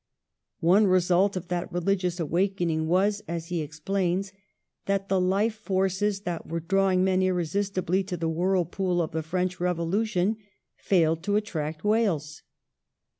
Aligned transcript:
One 0.61 0.87
result 0.87 1.37
of 1.37 1.49
that 1.49 1.71
rehgious 1.71 2.19
awakening 2.19 2.87
was, 2.87 3.21
as 3.27 3.49
he 3.49 3.61
explains, 3.61 4.33
that 4.87 5.09
'the 5.09 5.21
life 5.21 5.53
forces 5.53 6.21
that 6.21 6.47
were 6.49 6.59
drawing 6.59 7.03
men 7.03 7.21
irresistibly 7.21 8.03
to 8.05 8.17
the 8.17 8.27
whirlpool 8.27 8.99
of 8.99 9.11
the 9.11 9.21
French 9.21 9.57
Eevolution 9.59 10.37
failed 10.75 11.21
to 11.25 11.35
attract 11.35 11.83
Wales.' 11.83 12.41